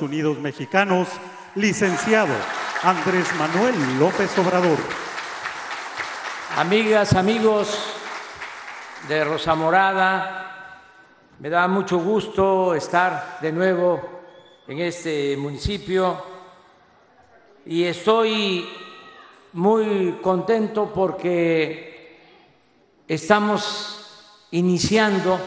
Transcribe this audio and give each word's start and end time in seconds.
Unidos 0.00 0.38
Mexicanos, 0.38 1.06
licenciado 1.54 2.32
Andrés 2.82 3.26
Manuel 3.38 3.74
López 3.98 4.36
Obrador. 4.38 4.78
Amigas, 6.56 7.12
amigos 7.12 7.78
de 9.06 9.22
Rosa 9.22 9.54
Morada, 9.54 10.80
me 11.40 11.50
da 11.50 11.68
mucho 11.68 11.98
gusto 11.98 12.74
estar 12.74 13.38
de 13.42 13.52
nuevo 13.52 14.00
en 14.66 14.78
este 14.78 15.36
municipio 15.36 16.24
y 17.66 17.84
estoy 17.84 18.66
muy 19.52 20.20
contento 20.22 20.90
porque 20.90 22.16
estamos 23.06 24.38
iniciando 24.52 25.38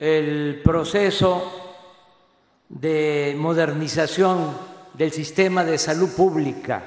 el 0.00 0.60
proceso 0.64 1.63
de 2.68 3.34
modernización 3.38 4.56
del 4.94 5.12
sistema 5.12 5.64
de 5.64 5.78
salud 5.78 6.14
pública 6.14 6.82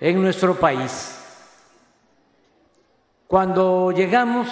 en 0.00 0.20
nuestro 0.22 0.54
país. 0.54 1.14
Cuando 3.26 3.92
llegamos 3.92 4.48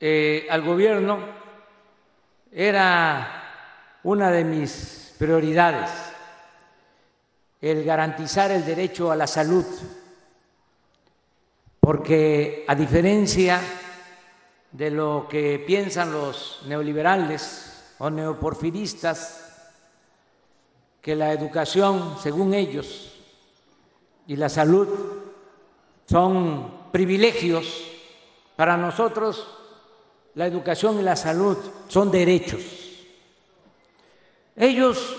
eh, 0.00 0.46
al 0.48 0.62
gobierno 0.62 1.18
era 2.52 3.98
una 4.04 4.30
de 4.30 4.44
mis 4.44 5.14
prioridades 5.18 5.90
el 7.60 7.84
garantizar 7.84 8.52
el 8.52 8.64
derecho 8.64 9.10
a 9.10 9.16
la 9.16 9.26
salud, 9.26 9.64
porque 11.80 12.64
a 12.68 12.74
diferencia 12.74 13.60
de 14.70 14.90
lo 14.90 15.26
que 15.28 15.62
piensan 15.66 16.12
los 16.12 16.62
neoliberales, 16.66 17.67
o 17.98 18.10
neoporfiristas 18.10 19.44
que 21.02 21.16
la 21.16 21.32
educación, 21.32 22.16
según 22.22 22.54
ellos, 22.54 23.14
y 24.26 24.36
la 24.36 24.48
salud 24.48 24.88
son 26.06 26.90
privilegios. 26.92 27.84
Para 28.56 28.76
nosotros 28.76 29.46
la 30.34 30.46
educación 30.46 31.00
y 31.00 31.02
la 31.02 31.16
salud 31.16 31.56
son 31.88 32.10
derechos. 32.10 32.62
Ellos 34.54 35.16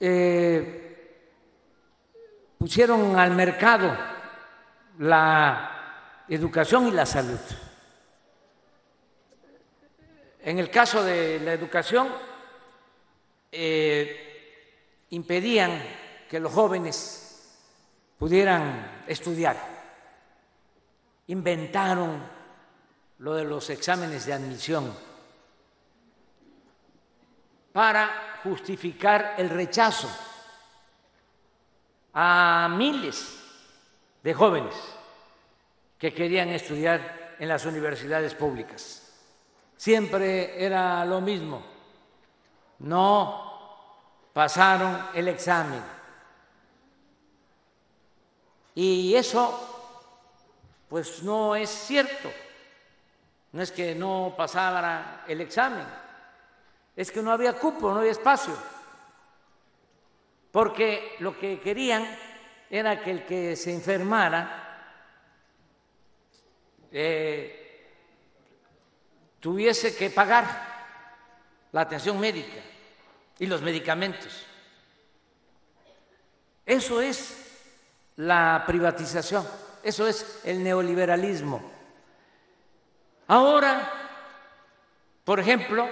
eh, 0.00 0.84
pusieron 2.58 3.16
al 3.16 3.30
mercado 3.34 3.96
la 4.98 6.24
educación 6.28 6.88
y 6.88 6.90
la 6.90 7.06
salud. 7.06 7.38
En 10.44 10.58
el 10.58 10.68
caso 10.68 11.02
de 11.02 11.40
la 11.40 11.54
educación, 11.54 12.06
eh, 13.50 15.06
impedían 15.08 15.82
que 16.28 16.38
los 16.38 16.52
jóvenes 16.52 17.56
pudieran 18.18 19.04
estudiar. 19.06 19.56
Inventaron 21.28 22.22
lo 23.20 23.34
de 23.34 23.44
los 23.44 23.70
exámenes 23.70 24.26
de 24.26 24.34
admisión 24.34 24.94
para 27.72 28.40
justificar 28.42 29.36
el 29.38 29.48
rechazo 29.48 30.10
a 32.12 32.68
miles 32.70 33.40
de 34.22 34.34
jóvenes 34.34 34.74
que 35.98 36.12
querían 36.12 36.50
estudiar 36.50 37.36
en 37.38 37.48
las 37.48 37.64
universidades 37.64 38.34
públicas 38.34 39.03
siempre 39.76 40.64
era 40.64 41.04
lo 41.04 41.20
mismo. 41.20 41.62
No 42.80 44.28
pasaron 44.32 45.08
el 45.14 45.28
examen. 45.28 45.82
Y 48.74 49.14
eso, 49.14 50.86
pues 50.88 51.22
no 51.22 51.54
es 51.54 51.70
cierto. 51.70 52.30
No 53.54 53.62
es 53.62 53.70
que 53.70 53.94
no 53.94 54.34
pasara 54.36 55.24
el 55.28 55.40
examen, 55.40 55.86
es 56.96 57.12
que 57.12 57.22
no 57.22 57.30
había 57.30 57.52
cupo, 57.52 57.92
no 57.92 58.00
había 58.00 58.10
espacio. 58.10 58.52
Porque 60.50 61.14
lo 61.20 61.38
que 61.38 61.60
querían 61.60 62.04
era 62.68 63.00
que 63.00 63.12
el 63.12 63.24
que 63.24 63.54
se 63.54 63.72
enfermara 63.72 64.64
eh, 66.90 67.63
tuviese 69.44 69.94
que 69.94 70.08
pagar 70.08 70.46
la 71.72 71.82
atención 71.82 72.18
médica 72.18 72.62
y 73.38 73.44
los 73.44 73.60
medicamentos. 73.60 74.46
Eso 76.64 77.02
es 77.02 77.60
la 78.16 78.64
privatización, 78.66 79.46
eso 79.82 80.06
es 80.06 80.40
el 80.44 80.64
neoliberalismo. 80.64 81.60
Ahora, 83.26 83.92
por 85.26 85.38
ejemplo, 85.38 85.90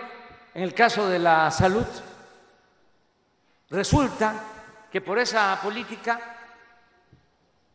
en 0.55 0.63
el 0.63 0.73
caso 0.73 1.07
de 1.11 1.19
la 1.19 1.51
salud, 1.51 1.85
resulta 3.69 4.45
que 4.91 5.03
por 5.03 5.19
esa 5.19 5.61
política, 5.63 6.39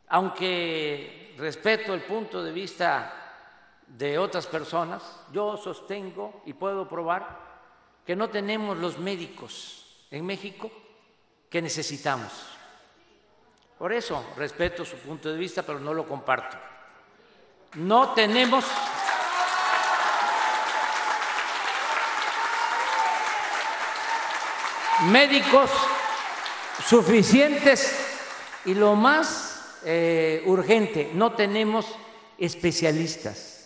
aunque 0.08 1.36
respeto 1.38 1.94
el 1.94 2.02
punto 2.02 2.44
de 2.44 2.52
vista 2.52 3.27
de 3.88 4.20
otras 4.20 4.48
personas, 4.48 5.02
yo 5.32 5.58
sostengo 5.58 6.42
y 6.46 6.54
puedo 6.54 6.88
probar 6.88 7.48
que 8.06 8.16
no 8.16 8.30
tenemos 8.30 8.78
los 8.78 8.98
médicos 9.00 10.06
en 10.12 10.26
México 10.26 10.72
que 11.50 11.62
necesitamos. 11.62 12.32
Por 13.78 13.94
eso 13.94 14.24
respeto 14.36 14.84
su 14.84 14.98
punto 14.98 15.30
de 15.30 15.38
vista, 15.38 15.64
pero 15.64 15.80
no 15.80 15.94
lo 15.94 16.08
comparto. 16.08 16.58
No 17.76 18.14
tenemos 18.14 18.66
médicos 25.06 25.70
suficientes 26.86 28.20
y 28.66 28.74
lo 28.74 28.96
más 28.96 29.78
eh, 29.86 30.42
urgente, 30.46 31.12
no 31.14 31.34
tenemos 31.34 31.86
especialistas 32.38 33.57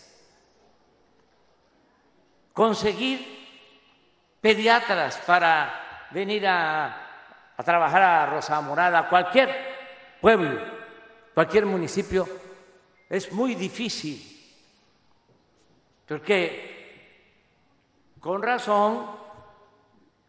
conseguir 2.53 3.41
pediatras 4.41 5.17
para 5.25 6.07
venir 6.12 6.45
a, 6.47 6.97
trabajar 7.63 8.01
a 8.01 8.25
Rosa 8.25 8.59
Morada, 8.62 9.07
cualquier 9.07 9.50
pueblo, 10.19 10.59
cualquier 11.34 11.67
municipio, 11.67 12.28
es 13.07 13.31
muy 13.31 13.53
difícil, 13.53 14.19
porque 16.07 16.72
con 18.19 18.41
razón 18.41 19.06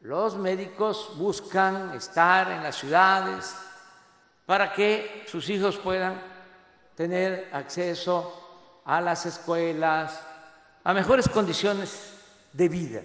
los 0.01 0.37
médicos 0.37 1.13
buscan 1.17 1.95
estar 1.95 2.51
en 2.51 2.63
las 2.63 2.77
ciudades 2.77 3.57
para 4.45 4.73
que 4.73 5.25
sus 5.27 5.49
hijos 5.49 5.79
puedan 5.79 6.21
tener 6.95 7.49
acceso 7.53 8.81
a 8.85 9.01
las 9.01 9.25
escuelas, 9.25 10.21
a 10.85 10.93
mejores 10.93 11.29
condiciones 11.29 12.12
de 12.53 12.69
vida. 12.69 13.03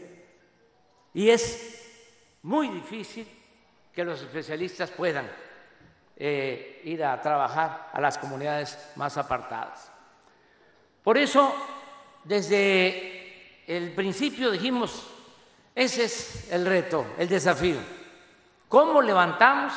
Y 1.14 1.30
es 1.30 1.84
muy 2.44 2.70
difícil 2.70 3.28
que 3.94 4.04
los 4.04 4.22
especialistas 4.22 4.92
puedan 4.92 5.30
eh, 6.16 6.82
ir 6.86 7.04
a 7.04 7.22
trabajar 7.22 7.90
a 7.94 8.02
las 8.02 8.18
comunidades 8.18 8.78
más 8.96 9.18
apartadas. 9.18 9.92
Por 11.04 11.18
eso, 11.18 11.54
desde 12.24 13.64
el 13.68 13.94
principio 13.94 14.52
dijimos, 14.52 15.08
ese 15.74 16.06
es 16.06 16.52
el 16.52 16.66
reto, 16.66 17.06
el 17.18 17.30
desafío. 17.30 17.78
¿Cómo 18.68 19.02
levantamos 19.02 19.74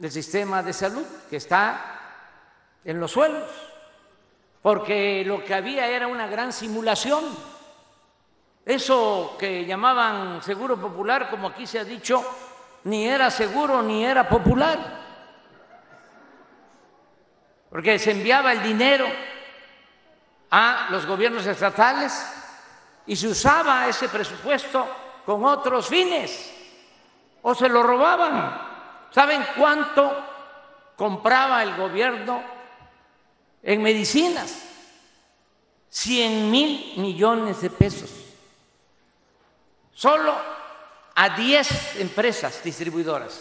el 0.00 0.10
sistema 0.10 0.62
de 0.62 0.72
salud 0.72 1.04
que 1.30 1.36
está 1.36 2.00
en 2.84 2.98
los 2.98 3.12
suelos? 3.12 3.50
Porque 4.62 5.24
lo 5.24 5.44
que 5.44 5.54
había 5.54 5.86
era 5.88 6.06
una 6.06 6.26
gran 6.26 6.52
simulación 6.52 7.24
eso 8.64 9.36
que 9.38 9.64
llamaban 9.64 10.42
seguro 10.42 10.80
popular, 10.80 11.28
como 11.30 11.48
aquí 11.48 11.66
se 11.66 11.80
ha 11.80 11.84
dicho, 11.84 12.24
ni 12.84 13.08
era 13.08 13.30
seguro 13.30 13.82
ni 13.82 14.04
era 14.04 14.28
popular, 14.28 14.78
porque 17.70 17.98
se 17.98 18.12
enviaba 18.12 18.52
el 18.52 18.62
dinero 18.62 19.06
a 20.50 20.88
los 20.90 21.06
gobiernos 21.06 21.46
estatales 21.46 22.12
y 23.06 23.16
se 23.16 23.28
usaba 23.28 23.88
ese 23.88 24.08
presupuesto 24.08 24.86
con 25.24 25.44
otros 25.44 25.88
fines 25.88 26.52
o 27.42 27.54
se 27.54 27.68
lo 27.68 27.82
robaban. 27.82 28.70
¿Saben 29.10 29.44
cuánto 29.56 30.12
compraba 30.96 31.62
el 31.62 31.74
gobierno 31.76 32.42
en 33.62 33.82
medicinas? 33.82 34.68
Cien 35.88 36.50
mil 36.50 36.94
millones 36.98 37.60
de 37.60 37.70
pesos. 37.70 38.21
Solo 40.02 40.34
a 41.14 41.28
10 41.36 42.00
empresas 42.00 42.60
distribuidoras 42.64 43.40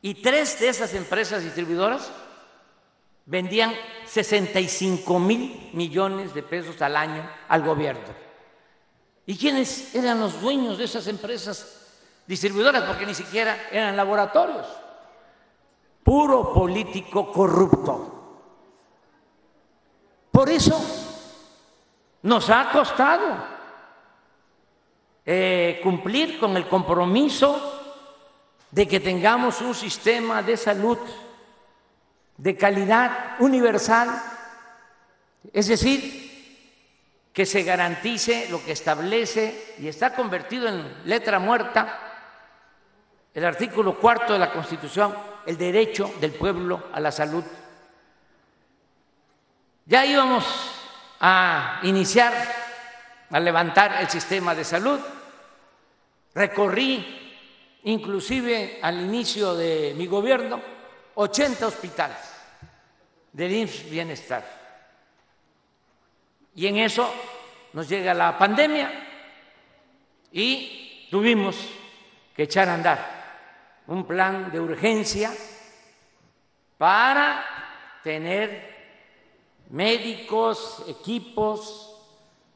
y 0.00 0.14
tres 0.14 0.58
de 0.58 0.70
esas 0.70 0.94
empresas 0.94 1.42
distribuidoras 1.42 2.10
vendían 3.26 3.74
65 4.06 5.18
mil 5.18 5.68
millones 5.74 6.32
de 6.32 6.42
pesos 6.42 6.80
al 6.80 6.96
año 6.96 7.28
al 7.46 7.62
gobierno. 7.62 8.08
¿Y 9.26 9.36
quiénes 9.36 9.94
eran 9.94 10.18
los 10.18 10.40
dueños 10.40 10.78
de 10.78 10.84
esas 10.84 11.06
empresas 11.08 11.90
distribuidoras? 12.26 12.84
Porque 12.84 13.04
ni 13.04 13.14
siquiera 13.14 13.68
eran 13.70 13.98
laboratorios. 13.98 14.66
Puro 16.02 16.54
político 16.54 17.30
corrupto. 17.30 18.38
Por 20.30 20.48
eso 20.48 20.82
nos 22.22 22.48
ha 22.48 22.70
costado 22.72 23.53
eh, 25.26 25.80
cumplir 25.82 26.38
con 26.38 26.56
el 26.56 26.68
compromiso 26.68 27.80
de 28.70 28.88
que 28.88 29.00
tengamos 29.00 29.60
un 29.60 29.74
sistema 29.74 30.42
de 30.42 30.56
salud 30.56 30.98
de 32.36 32.56
calidad 32.56 33.36
universal, 33.38 34.10
es 35.52 35.68
decir, 35.68 36.24
que 37.32 37.46
se 37.46 37.62
garantice 37.62 38.48
lo 38.50 38.64
que 38.64 38.72
establece 38.72 39.74
y 39.78 39.88
está 39.88 40.14
convertido 40.14 40.68
en 40.68 41.02
letra 41.04 41.38
muerta 41.38 42.00
el 43.34 43.44
artículo 43.44 43.98
cuarto 43.98 44.32
de 44.32 44.38
la 44.38 44.52
Constitución, 44.52 45.12
el 45.44 45.58
derecho 45.58 46.14
del 46.20 46.32
pueblo 46.32 46.84
a 46.92 47.00
la 47.00 47.10
salud. 47.10 47.44
Ya 49.86 50.06
íbamos 50.06 50.44
a 51.20 51.80
iniciar, 51.82 52.32
a 53.30 53.40
levantar 53.40 54.00
el 54.00 54.08
sistema 54.08 54.54
de 54.54 54.64
salud. 54.64 55.00
Recorrí, 56.34 57.80
inclusive 57.84 58.78
al 58.82 59.00
inicio 59.00 59.54
de 59.54 59.94
mi 59.96 60.06
gobierno, 60.06 60.60
80 61.14 61.66
hospitales 61.66 62.18
del 63.32 63.52
IMSS 63.52 63.90
Bienestar. 63.90 64.44
Y 66.56 66.66
en 66.66 66.78
eso 66.78 67.12
nos 67.72 67.88
llega 67.88 68.14
la 68.14 68.36
pandemia 68.38 68.90
y 70.32 71.08
tuvimos 71.10 71.56
que 72.34 72.44
echar 72.44 72.68
a 72.68 72.74
andar 72.74 73.24
un 73.86 74.04
plan 74.06 74.50
de 74.50 74.60
urgencia 74.60 75.32
para 76.78 77.44
tener 78.02 78.74
médicos, 79.70 80.84
equipos, 80.88 81.96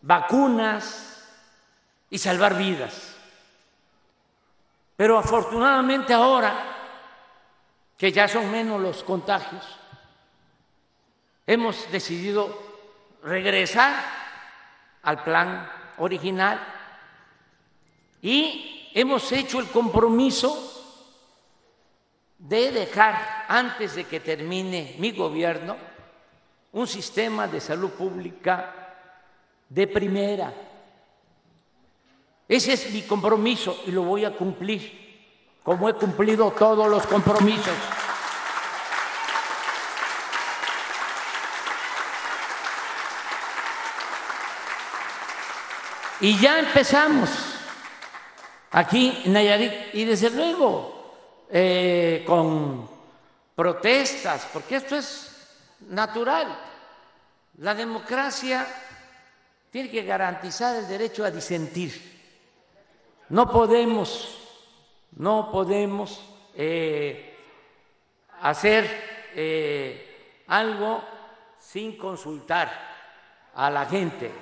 vacunas 0.03 1.29
y 2.11 2.19
salvar 2.19 2.57
vidas. 2.57 3.08
Pero 4.99 5.17
afortunadamente 5.17 6.13
ahora, 6.13 6.75
que 7.97 8.11
ya 8.11 8.27
son 8.27 8.51
menos 8.51 8.81
los 8.81 9.05
contagios, 9.05 9.65
hemos 11.47 11.89
decidido 11.93 12.59
regresar 13.23 13.95
al 15.03 15.23
plan 15.23 15.71
original 15.99 16.61
y 18.23 18.91
hemos 18.93 19.31
hecho 19.31 19.61
el 19.61 19.69
compromiso 19.69 20.65
de 22.37 22.73
dejar, 22.73 23.45
antes 23.47 23.95
de 23.95 24.03
que 24.03 24.19
termine 24.19 24.97
mi 24.99 25.13
gobierno, 25.13 25.77
un 26.73 26.89
sistema 26.89 27.47
de 27.47 27.61
salud 27.61 27.91
pública 27.91 28.75
de 29.69 29.87
primera. 29.87 30.53
Ese 32.49 32.73
es 32.73 32.91
mi 32.91 33.03
compromiso 33.03 33.83
y 33.87 33.91
lo 33.91 34.05
voy 34.05 34.25
a 34.25 34.35
cumplir, 34.35 35.61
como 35.63 35.87
he 35.87 35.93
cumplido 35.93 36.51
todos 36.53 36.89
los 36.89 37.07
compromisos. 37.07 37.75
Y 46.21 46.39
ya 46.41 46.59
empezamos 46.59 47.29
aquí 48.71 49.23
en 49.25 49.35
Nayarit 49.35 49.95
y 49.95 50.05
desde 50.05 50.31
luego 50.31 51.47
eh, 51.51 52.25
con 52.27 52.89
protestas, 53.55 54.49
porque 54.53 54.77
esto 54.77 54.97
es 54.97 55.31
natural. 55.91 56.59
La 57.59 57.75
democracia 57.75 58.67
tiene 59.71 59.91
que 59.91 60.03
garantizar 60.03 60.77
el 60.77 60.89
derecho 60.89 61.25
a 61.25 61.31
disentir. 61.31 62.18
No 63.31 63.51
podemos, 63.51 64.39
no 65.13 65.51
podemos 65.51 66.25
eh, 66.55 67.37
hacer 68.41 69.31
eh, 69.35 70.45
algo 70.47 71.03
sin 71.59 71.99
consultar 71.99 72.71
a 73.55 73.71
la 73.71 73.85
gente 73.87 74.33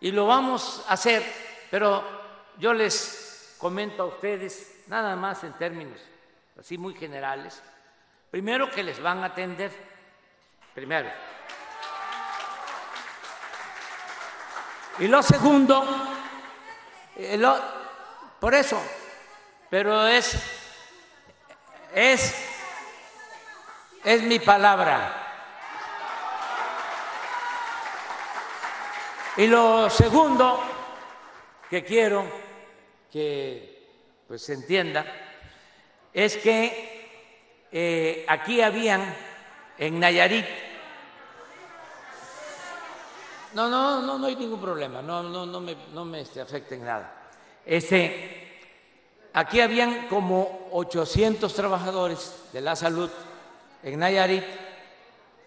y 0.00 0.12
lo 0.12 0.26
vamos 0.26 0.84
a 0.88 0.92
hacer, 0.92 1.24
pero 1.70 2.04
yo 2.58 2.72
les 2.72 3.56
comento 3.58 4.02
a 4.02 4.06
ustedes, 4.06 4.84
nada 4.86 5.16
más 5.16 5.42
en 5.44 5.54
términos 5.54 6.00
así 6.58 6.76
muy 6.76 6.94
generales, 6.94 7.62
primero 8.30 8.70
que 8.70 8.82
les 8.82 9.00
van 9.00 9.22
a 9.22 9.26
atender, 9.26 9.72
primero. 10.74 11.08
Y 14.98 15.06
lo 15.06 15.22
segundo, 15.22 15.84
eh, 17.16 17.36
por 18.40 18.54
eso, 18.54 18.80
pero 19.70 20.06
es, 20.06 20.36
es, 21.94 22.34
es 24.04 24.22
mi 24.22 24.38
palabra. 24.38 25.24
Y 29.36 29.46
lo 29.46 29.88
segundo 29.88 30.60
que 31.70 31.84
quiero 31.84 32.24
que 33.12 34.24
pues, 34.26 34.42
se 34.42 34.54
entienda 34.54 35.04
es 36.12 36.36
que 36.38 37.66
eh, 37.70 38.24
aquí 38.28 38.60
habían 38.60 39.14
en 39.78 40.00
Nayarit 40.00 40.46
no, 43.54 43.68
no, 43.68 44.02
no, 44.02 44.18
no 44.18 44.26
hay 44.26 44.36
ningún 44.36 44.60
problema, 44.60 45.00
no, 45.00 45.22
no, 45.22 45.46
no 45.46 45.60
me, 45.60 45.74
no 45.92 46.04
me 46.04 46.20
este, 46.20 46.76
nada. 46.78 47.17
Este, 47.68 48.48
aquí 49.34 49.60
habían 49.60 50.08
como 50.08 50.70
800 50.72 51.52
trabajadores 51.52 52.44
de 52.50 52.62
la 52.62 52.74
salud 52.74 53.10
en 53.82 53.98
Nayarit 53.98 54.42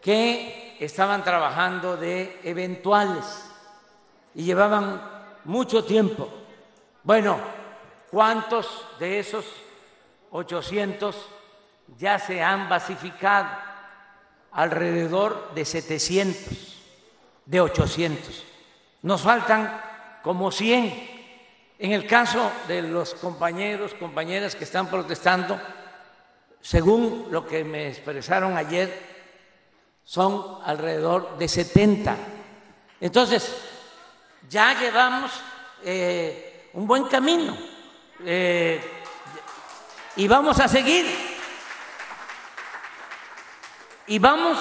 que 0.04 0.78
estaban 0.80 1.24
trabajando 1.24 1.98
de 1.98 2.40
eventuales 2.44 3.26
y 4.36 4.44
llevaban 4.44 5.02
mucho 5.46 5.84
tiempo. 5.84 6.30
Bueno, 7.02 7.40
¿cuántos 8.12 8.86
de 9.00 9.18
esos 9.18 9.46
800 10.30 11.16
ya 11.98 12.20
se 12.20 12.44
han 12.44 12.70
basificado? 12.70 13.50
Alrededor 14.52 15.56
de 15.56 15.66
700, 15.66 16.84
de 17.48 17.62
800. 17.62 18.44
Nos 19.02 19.22
faltan 19.22 19.82
como 20.22 20.52
100. 20.52 21.11
En 21.84 21.94
el 21.94 22.06
caso 22.06 22.52
de 22.68 22.84
los 22.84 23.16
compañeros, 23.16 23.96
compañeras 23.96 24.56
que 24.56 24.66
están 24.66 24.86
protestando, 24.86 25.60
según 26.62 27.30
lo 27.32 27.48
que 27.48 27.64
me 27.64 27.88
expresaron 27.88 28.56
ayer, 28.56 29.02
son 30.04 30.60
alrededor 30.64 31.40
de 31.40 31.48
70. 31.48 32.16
Entonces, 33.00 33.52
ya 34.48 34.80
llevamos 34.80 35.32
eh, 35.84 36.70
un 36.74 36.86
buen 36.86 37.06
camino 37.06 37.58
eh, 38.24 38.80
y 40.18 40.28
vamos 40.28 40.60
a 40.60 40.68
seguir 40.68 41.08
y 44.06 44.20
vamos 44.20 44.60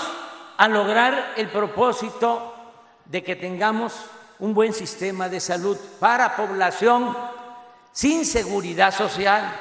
a 0.56 0.66
lograr 0.68 1.34
el 1.36 1.50
propósito 1.50 2.54
de 3.04 3.22
que 3.22 3.36
tengamos 3.36 4.06
un 4.40 4.54
buen 4.54 4.72
sistema 4.72 5.28
de 5.28 5.38
salud 5.38 5.76
para 5.98 6.34
población 6.34 7.16
sin 7.92 8.24
seguridad 8.24 8.92
social, 8.92 9.52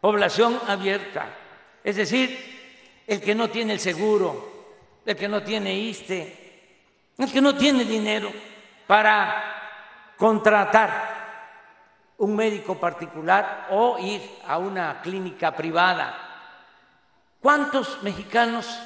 población 0.00 0.58
abierta, 0.66 1.26
es 1.82 1.96
decir, 1.96 3.02
el 3.06 3.20
que 3.20 3.34
no 3.34 3.50
tiene 3.50 3.74
el 3.74 3.80
seguro, 3.80 4.52
el 5.04 5.16
que 5.16 5.28
no 5.28 5.42
tiene 5.42 5.74
ISTE, 5.74 7.12
el 7.18 7.32
que 7.32 7.40
no 7.40 7.56
tiene 7.56 7.84
dinero 7.84 8.30
para 8.86 10.14
contratar 10.16 11.22
un 12.18 12.36
médico 12.36 12.78
particular 12.78 13.66
o 13.70 13.98
ir 13.98 14.22
a 14.46 14.58
una 14.58 15.00
clínica 15.02 15.56
privada. 15.56 16.14
¿Cuántos 17.40 18.00
mexicanos 18.02 18.78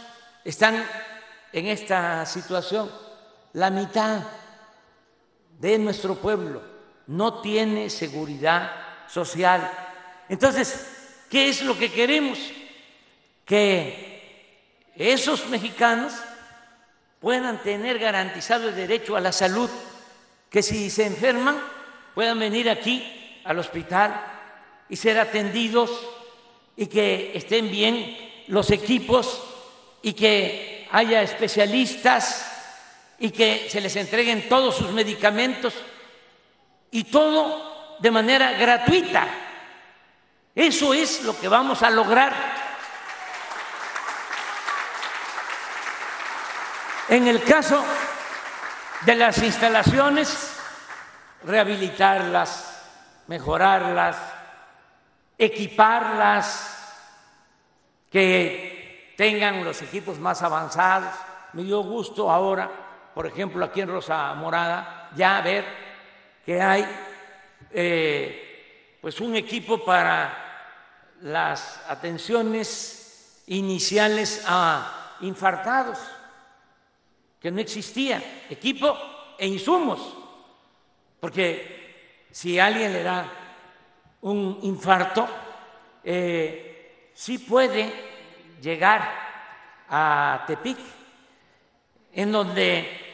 están 0.42 0.82
en 1.52 1.66
esta 1.66 2.24
situación? 2.24 2.90
La 3.52 3.68
mitad 3.68 4.22
de 5.58 5.78
nuestro 5.78 6.16
pueblo 6.16 6.62
no 7.06 7.40
tiene 7.40 7.90
seguridad 7.90 8.72
social. 9.08 9.70
Entonces, 10.28 11.24
¿qué 11.30 11.48
es 11.48 11.62
lo 11.62 11.78
que 11.78 11.92
queremos? 11.92 12.38
Que 13.44 14.90
esos 14.96 15.48
mexicanos 15.48 16.12
puedan 17.20 17.62
tener 17.62 17.98
garantizado 17.98 18.68
el 18.68 18.76
derecho 18.76 19.16
a 19.16 19.20
la 19.20 19.32
salud, 19.32 19.70
que 20.50 20.62
si 20.62 20.90
se 20.90 21.06
enferman 21.06 21.60
puedan 22.14 22.38
venir 22.38 22.70
aquí 22.70 23.42
al 23.44 23.58
hospital 23.58 24.24
y 24.88 24.96
ser 24.96 25.18
atendidos 25.18 25.90
y 26.76 26.86
que 26.86 27.32
estén 27.34 27.70
bien 27.70 28.16
los 28.48 28.70
equipos 28.70 29.42
y 30.00 30.14
que 30.14 30.88
haya 30.90 31.20
especialistas 31.20 32.45
y 33.18 33.30
que 33.30 33.68
se 33.70 33.80
les 33.80 33.94
entreguen 33.96 34.48
todos 34.48 34.76
sus 34.76 34.90
medicamentos 34.90 35.74
y 36.90 37.04
todo 37.04 37.96
de 37.98 38.10
manera 38.10 38.52
gratuita. 38.52 39.26
Eso 40.54 40.94
es 40.94 41.22
lo 41.22 41.38
que 41.38 41.48
vamos 41.48 41.82
a 41.82 41.90
lograr. 41.90 42.32
En 47.08 47.28
el 47.28 47.42
caso 47.44 47.84
de 49.02 49.14
las 49.14 49.38
instalaciones, 49.42 50.56
rehabilitarlas, 51.44 52.82
mejorarlas, 53.28 54.16
equiparlas, 55.38 56.72
que 58.10 59.14
tengan 59.16 59.64
los 59.64 59.82
equipos 59.82 60.18
más 60.18 60.42
avanzados. 60.42 61.14
Me 61.52 61.62
dio 61.62 61.80
gusto 61.80 62.30
ahora, 62.30 62.70
por 63.16 63.26
ejemplo, 63.26 63.64
aquí 63.64 63.80
en 63.80 63.88
Rosa 63.88 64.34
Morada, 64.34 65.08
ya 65.16 65.40
ver 65.40 65.64
que 66.44 66.60
hay 66.60 66.86
eh, 67.70 68.98
pues 69.00 69.22
un 69.22 69.34
equipo 69.34 69.82
para 69.82 71.14
las 71.22 71.82
atenciones 71.88 73.42
iniciales 73.46 74.44
a 74.46 75.16
infartados, 75.22 75.98
que 77.40 77.50
no 77.50 77.58
existía, 77.58 78.22
equipo 78.50 78.94
e 79.38 79.46
insumos, 79.46 80.14
porque 81.18 82.26
si 82.30 82.58
alguien 82.58 82.92
le 82.92 83.02
da 83.02 83.32
un 84.20 84.58
infarto, 84.60 85.26
eh, 86.04 87.12
sí 87.14 87.38
puede 87.38 87.94
llegar 88.60 89.10
a 89.88 90.44
Tepic, 90.46 90.76
en 92.12 92.30
donde 92.30 93.05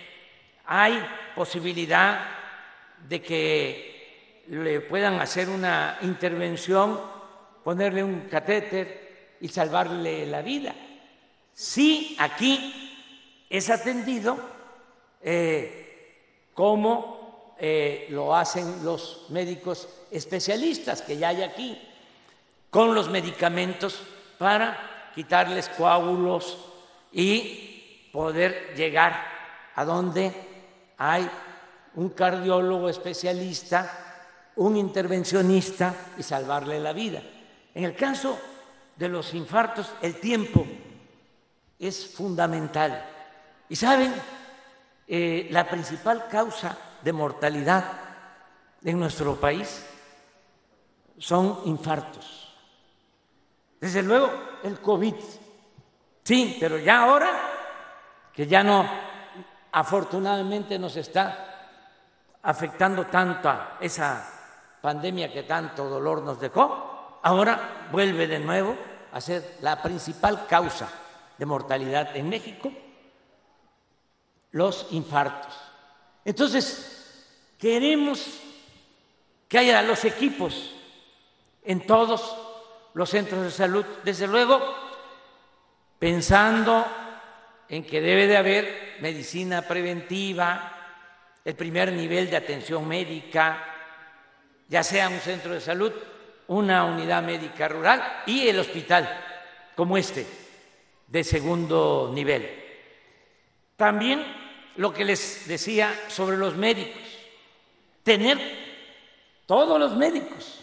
hay 0.74 1.06
posibilidad 1.34 2.24
de 3.06 3.20
que 3.20 4.44
le 4.48 4.80
puedan 4.80 5.20
hacer 5.20 5.50
una 5.50 5.98
intervención, 6.00 6.98
ponerle 7.62 8.02
un 8.02 8.20
catéter 8.22 9.36
y 9.42 9.48
salvarle 9.48 10.24
la 10.24 10.40
vida. 10.40 10.74
Si 11.52 12.16
aquí 12.18 13.44
es 13.50 13.68
atendido 13.68 14.38
eh, 15.20 16.46
como 16.54 17.54
eh, 17.58 18.06
lo 18.08 18.34
hacen 18.34 18.82
los 18.82 19.26
médicos 19.28 19.86
especialistas 20.10 21.02
que 21.02 21.18
ya 21.18 21.28
hay 21.28 21.42
aquí, 21.42 21.78
con 22.70 22.94
los 22.94 23.10
medicamentos 23.10 24.00
para 24.38 25.10
quitarles 25.14 25.68
coágulos 25.68 26.56
y 27.12 28.08
poder 28.10 28.72
llegar 28.74 29.22
a 29.74 29.84
donde 29.84 30.51
hay 31.10 31.28
un 31.96 32.10
cardiólogo 32.10 32.88
especialista, 32.88 34.52
un 34.56 34.76
intervencionista 34.76 35.94
y 36.16 36.22
salvarle 36.22 36.78
la 36.78 36.92
vida. 36.92 37.20
En 37.74 37.84
el 37.84 37.96
caso 37.96 38.38
de 38.96 39.08
los 39.08 39.34
infartos, 39.34 39.92
el 40.00 40.20
tiempo 40.20 40.64
es 41.78 42.14
fundamental. 42.14 43.04
Y 43.68 43.74
saben, 43.74 44.14
eh, 45.08 45.48
la 45.50 45.68
principal 45.68 46.28
causa 46.28 46.78
de 47.02 47.12
mortalidad 47.12 47.84
en 48.84 49.00
nuestro 49.00 49.34
país 49.40 49.84
son 51.18 51.62
infartos. 51.64 52.54
Desde 53.80 54.02
luego, 54.02 54.30
el 54.62 54.78
COVID, 54.78 55.14
sí, 56.22 56.56
pero 56.60 56.78
ya 56.78 57.02
ahora, 57.02 57.28
que 58.32 58.46
ya 58.46 58.62
no, 58.62 59.11
afortunadamente 59.72 60.78
nos 60.78 60.96
está 60.96 61.48
afectando 62.42 63.06
tanto 63.06 63.48
a 63.48 63.78
esa 63.80 64.28
pandemia 64.80 65.32
que 65.32 65.44
tanto 65.44 65.88
dolor 65.88 66.22
nos 66.22 66.40
dejó, 66.40 67.18
ahora 67.22 67.88
vuelve 67.90 68.26
de 68.26 68.38
nuevo 68.38 68.76
a 69.12 69.20
ser 69.20 69.58
la 69.60 69.80
principal 69.82 70.46
causa 70.46 70.88
de 71.38 71.46
mortalidad 71.46 72.14
en 72.16 72.28
México, 72.28 72.72
los 74.50 74.88
infartos. 74.90 75.54
Entonces, 76.24 77.24
queremos 77.58 78.40
que 79.48 79.58
haya 79.58 79.82
los 79.82 80.04
equipos 80.04 80.74
en 81.64 81.86
todos 81.86 82.36
los 82.94 83.08
centros 83.08 83.42
de 83.42 83.50
salud, 83.50 83.84
desde 84.04 84.26
luego 84.26 84.60
pensando 85.98 86.84
en 87.72 87.84
que 87.84 88.02
debe 88.02 88.26
de 88.26 88.36
haber 88.36 88.96
medicina 89.00 89.62
preventiva, 89.62 90.74
el 91.42 91.54
primer 91.54 91.90
nivel 91.90 92.28
de 92.28 92.36
atención 92.36 92.86
médica, 92.86 93.64
ya 94.68 94.82
sea 94.82 95.08
un 95.08 95.18
centro 95.20 95.54
de 95.54 95.60
salud, 95.62 95.90
una 96.48 96.84
unidad 96.84 97.22
médica 97.22 97.68
rural 97.68 98.24
y 98.26 98.46
el 98.46 98.58
hospital 98.58 99.08
como 99.74 99.96
este, 99.96 100.26
de 101.06 101.24
segundo 101.24 102.10
nivel. 102.12 102.46
También 103.74 104.22
lo 104.76 104.92
que 104.92 105.06
les 105.06 105.48
decía 105.48 105.98
sobre 106.08 106.36
los 106.36 106.54
médicos, 106.54 107.00
tener 108.02 108.38
todos 109.46 109.80
los 109.80 109.96
médicos 109.96 110.60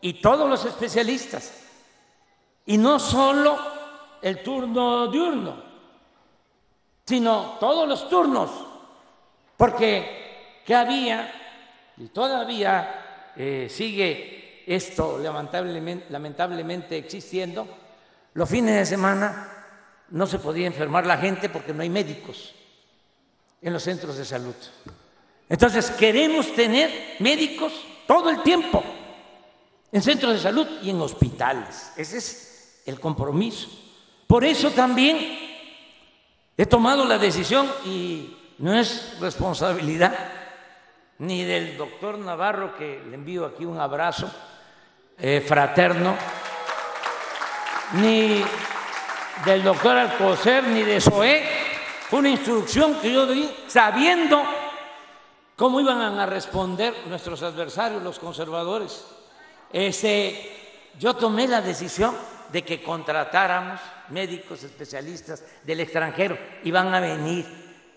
y 0.00 0.14
todos 0.14 0.50
los 0.50 0.64
especialistas, 0.64 1.64
y 2.66 2.76
no 2.76 2.98
solo 2.98 3.56
el 4.20 4.42
turno 4.42 5.06
diurno, 5.06 5.69
sino 7.10 7.56
todos 7.58 7.88
los 7.88 8.08
turnos 8.08 8.50
porque 9.56 10.62
¿qué 10.64 10.76
había? 10.76 11.92
Y 11.96 12.06
todavía 12.06 13.32
eh, 13.34 13.66
sigue 13.68 14.62
esto 14.64 15.18
lamentablemente, 15.18 16.06
lamentablemente 16.10 16.96
existiendo. 16.96 17.66
Los 18.34 18.48
fines 18.48 18.76
de 18.76 18.86
semana 18.86 19.66
no 20.10 20.24
se 20.24 20.38
podía 20.38 20.68
enfermar 20.68 21.04
la 21.04 21.18
gente 21.18 21.48
porque 21.48 21.74
no 21.74 21.82
hay 21.82 21.90
médicos 21.90 22.54
en 23.60 23.72
los 23.72 23.82
centros 23.82 24.16
de 24.16 24.24
salud. 24.24 24.54
Entonces 25.48 25.90
queremos 25.90 26.54
tener 26.54 27.16
médicos 27.18 27.72
todo 28.06 28.30
el 28.30 28.40
tiempo 28.44 28.84
en 29.90 30.00
centros 30.00 30.34
de 30.34 30.38
salud 30.38 30.68
y 30.80 30.90
en 30.90 31.00
hospitales. 31.00 31.90
Ese 31.96 32.18
es 32.18 32.82
el 32.86 33.00
compromiso. 33.00 33.68
Por 34.28 34.44
eso 34.44 34.70
también 34.70 35.49
he 36.60 36.66
tomado 36.66 37.06
la 37.06 37.16
decisión 37.16 37.66
y 37.86 38.36
no 38.58 38.74
es 38.74 39.18
responsabilidad 39.18 40.12
ni 41.20 41.42
del 41.42 41.78
doctor 41.78 42.18
Navarro, 42.18 42.76
que 42.76 43.02
le 43.08 43.14
envío 43.14 43.46
aquí 43.46 43.64
un 43.64 43.80
abrazo 43.80 44.30
eh, 45.16 45.40
fraterno, 45.40 46.14
ni 47.94 48.44
del 49.42 49.62
doctor 49.64 49.96
Alcocer, 49.96 50.64
ni 50.64 50.82
de 50.82 51.00
SOE. 51.00 51.48
Fue 52.10 52.18
una 52.18 52.28
instrucción 52.28 52.96
que 53.00 53.10
yo 53.10 53.26
di 53.26 53.50
sabiendo 53.66 54.42
cómo 55.56 55.80
iban 55.80 56.18
a 56.18 56.26
responder 56.26 56.94
nuestros 57.06 57.42
adversarios, 57.42 58.02
los 58.02 58.18
conservadores. 58.18 59.06
Este, 59.72 60.90
yo 60.98 61.14
tomé 61.14 61.48
la 61.48 61.62
decisión 61.62 62.14
de 62.52 62.64
que 62.64 62.82
contratáramos 62.82 63.80
médicos 64.08 64.62
especialistas 64.64 65.42
del 65.62 65.80
extranjero. 65.80 66.38
Iban 66.64 66.92
a 66.94 67.00
venir 67.00 67.46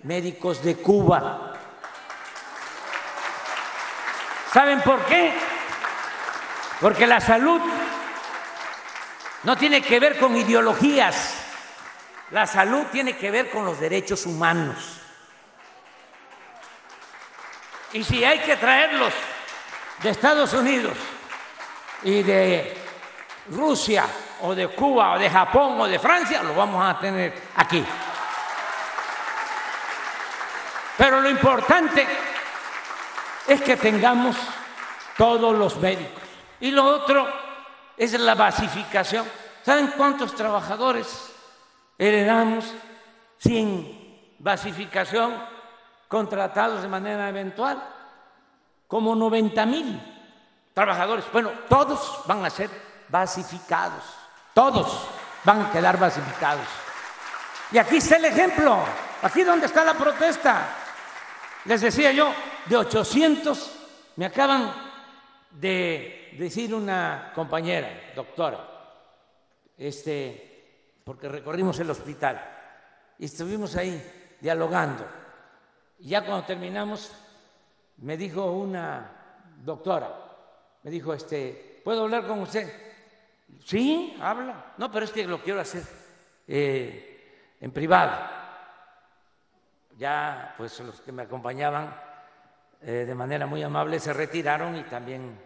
médicos 0.04 0.64
de 0.64 0.76
Cuba. 0.76 1.54
¿Saben 4.54 4.82
por 4.82 5.04
qué? 5.06 5.34
Porque 6.80 7.08
la 7.08 7.20
salud 7.20 7.62
no 9.44 9.58
tiene 9.58 9.82
que 9.82 10.00
ver 10.00 10.18
con 10.20 10.36
ideologías, 10.36 11.36
la 12.32 12.46
salud 12.46 12.86
tiene 12.92 13.18
que 13.18 13.32
ver 13.32 13.50
con 13.50 13.66
los 13.66 13.80
derechos 13.80 14.26
humanos. 14.26 15.00
Y 17.94 18.04
si 18.04 18.24
hay 18.24 18.40
que 18.40 18.56
traerlos 18.56 19.14
de 20.02 20.10
Estados 20.10 20.54
Unidos 20.54 20.98
y 22.04 22.24
de 22.24 22.76
Rusia 23.50 24.06
o 24.44 24.54
de 24.54 24.68
Cuba 24.68 25.14
o 25.14 25.20
de 25.20 25.30
Japón 25.30 25.80
o 25.80 25.88
de 25.88 26.00
Francia, 26.00 26.44
lo 26.44 26.54
vamos 26.54 26.84
a 26.84 27.00
tener 27.00 27.34
aquí. 27.56 27.84
Pero 30.98 31.22
lo 31.22 31.30
importante 31.30 32.06
es 33.48 33.62
que 33.62 33.78
tengamos 33.78 34.36
todos 35.18 35.58
los 35.58 35.78
médicos. 35.78 36.22
Y 36.60 36.72
lo 36.72 36.84
otro 36.86 37.28
es 37.98 38.20
la 38.20 38.36
basificación. 38.36 39.26
¿Saben 39.64 39.94
cuántos 39.98 40.36
trabajadores 40.36 41.34
heredamos 41.98 42.66
sin 43.38 44.36
basificación 44.40 45.34
contratados 46.10 46.82
de 46.82 46.90
manera 46.90 47.30
eventual? 47.30 47.82
Como 48.88 49.16
90 49.16 49.66
mil 49.66 50.02
trabajadores. 50.74 51.26
Bueno, 51.32 51.52
todos 51.70 52.22
van 52.26 52.46
a 52.46 52.50
ser 52.50 52.70
basificados. 53.08 54.23
Todos 54.54 55.08
van 55.44 55.62
a 55.62 55.72
quedar 55.72 56.00
basificados. 56.00 56.68
Y 57.72 57.78
aquí 57.78 57.98
está 57.98 58.18
el 58.18 58.26
ejemplo. 58.26 58.84
Aquí 59.22 59.44
donde 59.44 59.66
está 59.66 59.84
la 59.84 59.94
protesta. 59.94 60.76
Les 61.66 61.82
decía 61.82 62.12
yo, 62.12 62.34
de 62.66 62.78
800, 62.78 63.72
me 64.18 64.26
acaban 64.26 64.74
de 65.50 66.36
decir 66.38 66.74
una 66.74 67.32
compañera, 67.34 68.12
doctora, 68.16 68.60
este, 69.78 71.00
porque 71.04 71.30
recorrimos 71.30 71.80
el 71.80 71.90
hospital 71.90 72.42
y 73.18 73.26
estuvimos 73.26 73.76
ahí 73.76 74.36
dialogando. 74.42 75.06
Y 76.00 76.10
ya 76.10 76.26
cuando 76.26 76.46
terminamos, 76.46 77.12
me 77.98 78.18
dijo 78.18 78.52
una 78.52 79.10
doctora, 79.64 80.12
me 80.84 80.92
dijo, 80.92 81.14
este, 81.14 81.82
¿puedo 81.84 82.04
hablar 82.04 82.28
con 82.28 82.42
usted? 82.42 82.93
Sí, 83.66 84.18
habla. 84.22 84.74
No, 84.78 84.92
pero 84.92 85.06
es 85.06 85.12
que 85.12 85.26
lo 85.26 85.42
quiero 85.42 85.62
hacer 85.62 85.84
eh, 86.48 87.56
en 87.60 87.72
privado 87.72 88.44
ya 89.98 90.54
pues 90.58 90.80
los 90.80 91.02
que 91.02 91.12
me 91.12 91.24
acompañaban 91.24 91.96
eh, 92.82 93.06
de 93.08 93.16
manera 93.16 93.46
muy 93.46 93.64
amable 93.64 94.00
se 94.00 94.14
retiraron 94.14 94.76
y 94.76 94.84
también 94.84 95.40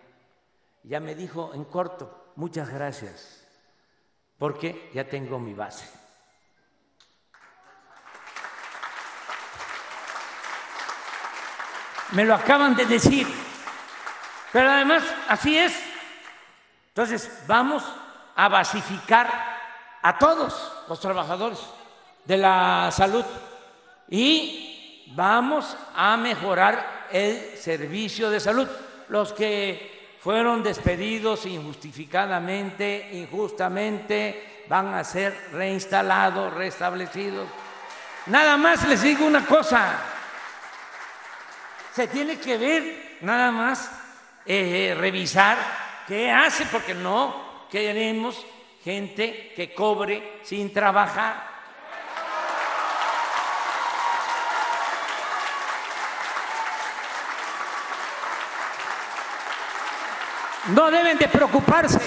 ya 0.84 1.00
me 1.00 1.16
dijo 1.16 1.52
en 1.54 1.66
corto, 1.66 2.32
muchas 2.36 2.70
gracias, 2.70 3.46
porque 4.38 4.90
ya 4.94 5.04
tengo 5.04 5.38
mi 5.38 5.54
base. 5.54 5.88
Me 12.14 12.24
lo 12.24 12.36
acaban 12.36 12.74
de 12.76 12.86
decir, 12.86 13.28
pero 14.54 14.70
además 14.70 15.04
así 15.28 15.58
es. 15.58 15.87
Entonces 16.98 17.32
vamos 17.46 17.84
a 18.36 18.50
basificar 18.50 19.30
a 20.02 20.18
todos 20.18 20.72
los 20.90 21.00
trabajadores 21.00 21.60
de 22.26 22.38
la 22.38 22.90
salud 22.92 23.24
y 24.10 25.14
vamos 25.16 25.78
a 25.96 26.18
mejorar 26.18 27.06
el 27.12 27.56
servicio 27.56 28.32
de 28.32 28.40
salud. 28.40 28.68
Los 29.10 29.32
que 29.32 30.18
fueron 30.24 30.64
despedidos 30.64 31.46
injustificadamente, 31.46 33.12
injustamente, 33.14 34.66
van 34.68 34.96
a 34.96 35.04
ser 35.04 35.50
reinstalados, 35.52 36.52
restablecidos. 36.56 37.48
Nada 38.26 38.58
más 38.58 38.88
les 38.88 39.04
digo 39.04 39.24
una 39.24 39.46
cosa, 39.46 40.00
se 41.94 42.08
tiene 42.08 42.40
que 42.40 42.58
ver, 42.58 43.18
nada 43.22 43.52
más, 43.52 43.88
eh, 44.48 44.96
revisar 44.98 45.87
qué 46.08 46.32
hace, 46.32 46.66
porque 46.66 46.94
no 46.94 47.68
queremos 47.70 48.46
gente 48.84 49.54
que 49.56 49.74
cobre 49.74 50.40
sin 50.44 50.74
trabajar. 50.74 51.46
No 60.68 60.92
deben 60.92 61.18
de 61.18 61.28
preocuparse 61.30 62.00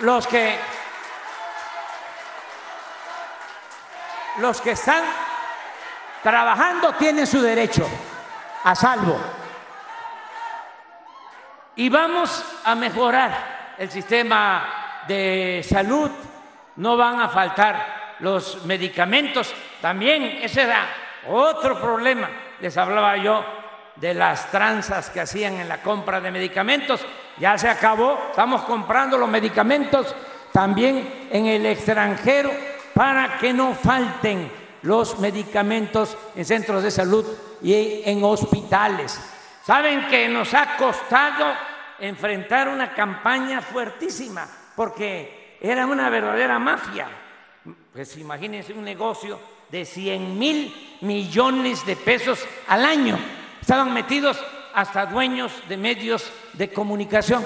los 0.00 0.26
que 0.26 0.58
los 4.38 4.60
que 4.60 4.72
están 4.72 5.04
trabajando 6.22 6.94
tienen 6.94 7.26
su 7.26 7.40
derecho 7.40 7.88
a 8.64 8.74
salvo. 8.74 9.39
Y 11.80 11.88
vamos 11.88 12.44
a 12.62 12.74
mejorar 12.74 13.74
el 13.78 13.90
sistema 13.90 15.02
de 15.08 15.64
salud, 15.66 16.10
no 16.76 16.94
van 16.94 17.22
a 17.22 17.30
faltar 17.30 18.16
los 18.18 18.66
medicamentos. 18.66 19.54
También 19.80 20.40
ese 20.42 20.60
era 20.64 20.86
otro 21.26 21.80
problema. 21.80 22.28
Les 22.60 22.76
hablaba 22.76 23.16
yo 23.16 23.42
de 23.96 24.12
las 24.12 24.50
tranzas 24.50 25.08
que 25.08 25.22
hacían 25.22 25.54
en 25.54 25.70
la 25.70 25.80
compra 25.80 26.20
de 26.20 26.30
medicamentos. 26.30 27.00
Ya 27.38 27.56
se 27.56 27.70
acabó, 27.70 28.26
estamos 28.28 28.60
comprando 28.64 29.16
los 29.16 29.30
medicamentos 29.30 30.14
también 30.52 31.28
en 31.30 31.46
el 31.46 31.64
extranjero 31.64 32.50
para 32.92 33.38
que 33.38 33.54
no 33.54 33.72
falten 33.72 34.52
los 34.82 35.18
medicamentos 35.18 36.14
en 36.36 36.44
centros 36.44 36.82
de 36.82 36.90
salud 36.90 37.24
y 37.62 38.02
en 38.04 38.22
hospitales. 38.22 39.18
Saben 39.64 40.08
que 40.08 40.28
nos 40.28 40.52
ha 40.52 40.76
costado 40.76 41.69
enfrentar 42.00 42.68
una 42.68 42.94
campaña 42.94 43.60
fuertísima 43.60 44.48
porque 44.74 45.58
era 45.60 45.86
una 45.86 46.08
verdadera 46.08 46.58
mafia. 46.58 47.08
Pues 47.92 48.16
imagínense 48.16 48.72
un 48.72 48.84
negocio 48.84 49.38
de 49.70 49.84
100 49.84 50.38
mil 50.38 50.98
millones 51.02 51.84
de 51.86 51.96
pesos 51.96 52.44
al 52.66 52.84
año 52.84 53.18
estaban 53.60 53.92
metidos 53.92 54.42
hasta 54.74 55.06
dueños 55.06 55.52
de 55.68 55.76
medios 55.76 56.30
de 56.54 56.72
comunicación 56.72 57.44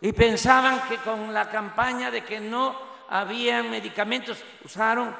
y 0.00 0.12
pensaban 0.12 0.82
que 0.88 0.96
con 0.98 1.32
la 1.32 1.50
campaña 1.50 2.10
de 2.10 2.24
que 2.24 2.40
no 2.40 2.76
había 3.08 3.62
medicamentos 3.62 4.42
usaron 4.64 5.14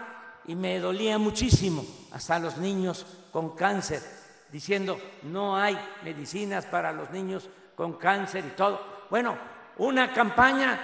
y 0.47 0.55
me 0.55 0.79
dolía 0.79 1.19
muchísimo 1.19 1.85
hasta 2.13 2.39
los 2.39 2.59
niños 2.59 3.07
con 3.33 3.57
cáncer 3.57 4.03
diciendo 4.51 5.01
no 5.23 5.57
hay 5.57 5.79
medicinas 6.03 6.67
para 6.67 6.93
los 6.93 7.11
niños 7.11 7.49
con 7.81 7.95
cáncer 7.95 8.45
y 8.45 8.51
todo. 8.51 9.07
Bueno, 9.09 9.38
una 9.79 10.12
campaña, 10.12 10.79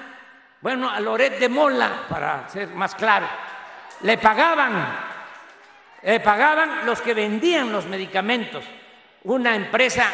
bueno, 0.63 0.89
a 0.89 0.99
Loret 0.99 1.39
de 1.39 1.47
Mola, 1.47 2.07
para 2.09 2.49
ser 2.49 2.69
más 2.69 2.95
claro, 2.95 3.29
le 4.01 4.17
pagaban, 4.17 4.97
le 6.03 6.21
pagaban 6.21 6.87
los 6.87 7.03
que 7.03 7.13
vendían 7.13 7.71
los 7.71 7.85
medicamentos 7.85 8.65
una 9.25 9.55
empresa 9.55 10.07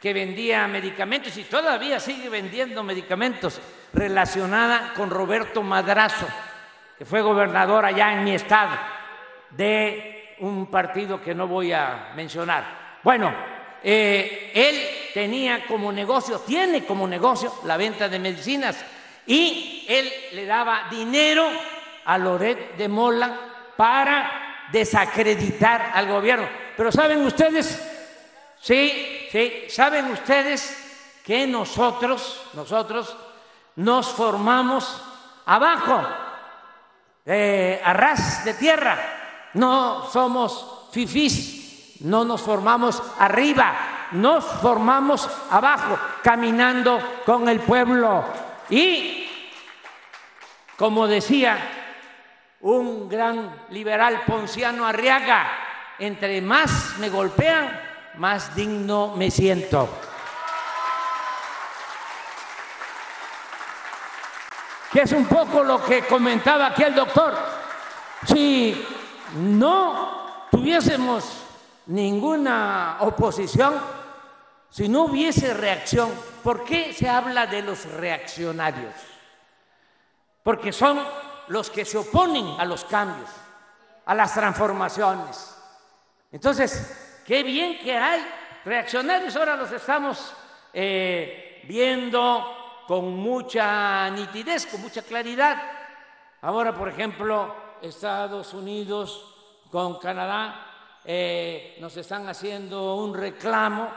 que 0.00 0.14
vendía 0.14 0.66
medicamentos 0.66 1.36
y 1.36 1.44
todavía 1.44 2.00
sigue 2.00 2.30
vendiendo 2.30 2.82
medicamentos 2.82 3.60
relacionada 3.92 4.94
con 4.94 5.10
Roberto 5.10 5.62
Madrazo, 5.62 6.26
que 6.96 7.04
fue 7.04 7.20
gobernador 7.20 7.84
allá 7.84 8.14
en 8.14 8.24
mi 8.24 8.34
estado 8.34 8.78
de 9.50 10.36
un 10.38 10.70
partido 10.70 11.20
que 11.20 11.34
no 11.34 11.46
voy 11.46 11.74
a 11.74 12.12
mencionar. 12.16 12.98
Bueno, 13.02 13.30
eh, 13.82 14.52
él 14.54 14.97
tenía 15.18 15.66
como 15.66 15.90
negocio, 15.90 16.38
tiene 16.46 16.86
como 16.86 17.04
negocio 17.08 17.52
la 17.64 17.76
venta 17.76 18.08
de 18.08 18.20
medicinas 18.20 18.76
y 19.26 19.84
él 19.88 20.08
le 20.30 20.46
daba 20.46 20.86
dinero 20.88 21.50
a 22.04 22.16
Loret 22.16 22.76
de 22.76 22.86
Mola 22.86 23.36
para 23.76 24.68
desacreditar 24.70 25.90
al 25.92 26.06
gobierno. 26.06 26.48
Pero 26.76 26.92
saben 26.92 27.26
ustedes, 27.26 27.82
Sí, 28.60 29.26
sí, 29.32 29.64
saben 29.68 30.06
ustedes 30.12 31.20
que 31.24 31.48
nosotros, 31.48 32.40
nosotros 32.54 33.16
nos 33.74 34.08
formamos 34.08 35.02
abajo, 35.46 36.00
eh, 37.26 37.80
a 37.84 37.92
ras 37.92 38.44
de 38.44 38.54
tierra, 38.54 39.50
no 39.54 40.08
somos 40.12 40.88
fifís, 40.92 42.00
no 42.02 42.24
nos 42.24 42.40
formamos 42.40 43.02
arriba, 43.18 43.97
nos 44.12 44.44
formamos 44.44 45.28
abajo, 45.50 45.98
caminando 46.22 47.22
con 47.24 47.48
el 47.48 47.60
pueblo. 47.60 48.24
Y, 48.70 49.28
como 50.76 51.06
decía 51.06 51.58
un 52.60 53.08
gran 53.08 53.66
liberal 53.70 54.22
ponciano 54.26 54.86
Arriaga, 54.86 55.48
entre 55.98 56.40
más 56.40 56.94
me 56.98 57.08
golpean, 57.08 57.80
más 58.16 58.54
digno 58.54 59.14
me 59.16 59.30
siento. 59.30 59.88
Que 64.92 65.02
es 65.02 65.12
un 65.12 65.26
poco 65.26 65.62
lo 65.62 65.84
que 65.84 66.02
comentaba 66.02 66.68
aquí 66.68 66.82
el 66.82 66.94
doctor. 66.94 67.36
Si 68.26 68.86
no 69.34 70.46
tuviésemos 70.50 71.44
ninguna 71.86 72.96
oposición, 73.00 73.74
si 74.70 74.88
no 74.88 75.04
hubiese 75.04 75.54
reacción, 75.54 76.10
¿por 76.42 76.64
qué 76.64 76.92
se 76.92 77.08
habla 77.08 77.46
de 77.46 77.62
los 77.62 77.84
reaccionarios? 77.84 78.94
Porque 80.42 80.72
son 80.72 80.98
los 81.48 81.70
que 81.70 81.84
se 81.84 81.98
oponen 81.98 82.58
a 82.58 82.64
los 82.64 82.84
cambios, 82.84 83.30
a 84.06 84.14
las 84.14 84.34
transformaciones. 84.34 85.54
Entonces, 86.30 87.08
Qué 87.28 87.42
bien 87.42 87.78
que 87.80 87.94
hay 87.94 88.26
reaccionarios, 88.64 89.36
ahora 89.36 89.54
los 89.54 89.70
estamos 89.70 90.32
eh, 90.72 91.60
viendo 91.68 92.82
con 92.86 93.14
mucha 93.16 94.08
nitidez, 94.08 94.64
con 94.64 94.80
mucha 94.80 95.02
claridad. 95.02 95.60
Ahora, 96.40 96.72
por 96.72 96.88
ejemplo, 96.88 97.54
Estados 97.82 98.54
Unidos 98.54 99.26
con 99.70 99.98
Canadá 99.98 101.00
eh, 101.04 101.76
nos 101.80 101.94
están 101.98 102.26
haciendo 102.30 102.94
un 102.94 103.12
reclamo 103.12 103.90